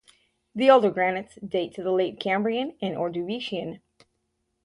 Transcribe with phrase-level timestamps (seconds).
[0.55, 3.81] The Older Granites date to the late Cambrian and Orduvician.